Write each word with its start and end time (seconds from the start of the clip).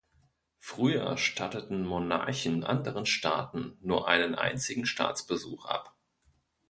Früher 0.57 1.15
statteten 1.15 1.85
Monarchen 1.85 2.63
anderen 2.63 3.05
Staaten 3.05 3.77
nur 3.81 4.07
einen 4.07 4.33
einzigen 4.33 4.87
Staatsbesuch 4.87 5.65
ab. 5.67 5.95